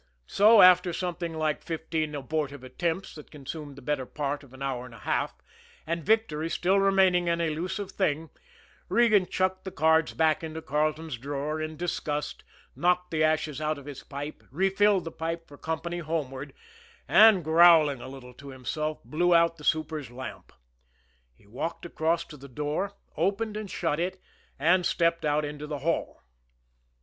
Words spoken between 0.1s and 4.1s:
So, after something like fifteen abortive attempts that consumed the better